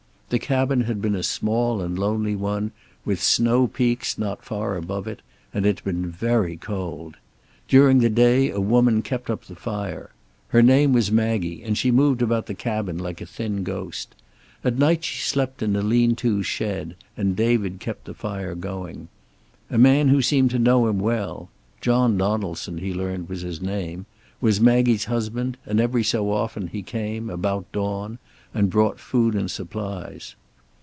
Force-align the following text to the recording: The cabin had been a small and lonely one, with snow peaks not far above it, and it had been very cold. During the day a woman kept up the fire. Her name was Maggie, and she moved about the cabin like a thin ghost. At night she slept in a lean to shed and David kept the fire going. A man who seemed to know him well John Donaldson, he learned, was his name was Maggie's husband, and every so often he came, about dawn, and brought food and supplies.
The 0.31 0.39
cabin 0.39 0.79
had 0.85 1.01
been 1.01 1.13
a 1.13 1.23
small 1.23 1.81
and 1.81 1.99
lonely 1.99 2.37
one, 2.37 2.71
with 3.03 3.21
snow 3.21 3.67
peaks 3.67 4.17
not 4.17 4.45
far 4.45 4.77
above 4.77 5.05
it, 5.05 5.21
and 5.53 5.65
it 5.65 5.79
had 5.79 5.83
been 5.83 6.09
very 6.09 6.55
cold. 6.55 7.17
During 7.67 7.99
the 7.99 8.07
day 8.09 8.49
a 8.49 8.61
woman 8.61 9.01
kept 9.01 9.29
up 9.29 9.43
the 9.43 9.57
fire. 9.57 10.11
Her 10.47 10.61
name 10.61 10.93
was 10.93 11.11
Maggie, 11.11 11.61
and 11.63 11.77
she 11.77 11.91
moved 11.91 12.21
about 12.21 12.45
the 12.45 12.53
cabin 12.53 12.97
like 12.97 13.19
a 13.19 13.25
thin 13.25 13.63
ghost. 13.63 14.15
At 14.63 14.77
night 14.79 15.03
she 15.03 15.19
slept 15.21 15.61
in 15.61 15.75
a 15.75 15.81
lean 15.81 16.15
to 16.23 16.43
shed 16.43 16.95
and 17.17 17.35
David 17.35 17.81
kept 17.81 18.05
the 18.05 18.13
fire 18.13 18.55
going. 18.55 19.09
A 19.69 19.77
man 19.77 20.07
who 20.07 20.21
seemed 20.21 20.51
to 20.51 20.59
know 20.59 20.87
him 20.87 21.01
well 21.01 21.49
John 21.81 22.17
Donaldson, 22.17 22.77
he 22.77 22.93
learned, 22.93 23.27
was 23.27 23.41
his 23.41 23.59
name 23.61 24.05
was 24.39 24.61
Maggie's 24.61 25.05
husband, 25.05 25.55
and 25.67 25.79
every 25.79 26.03
so 26.03 26.31
often 26.31 26.65
he 26.67 26.81
came, 26.81 27.29
about 27.29 27.69
dawn, 27.71 28.17
and 28.55 28.71
brought 28.71 28.99
food 28.99 29.35
and 29.35 29.49
supplies. 29.51 30.35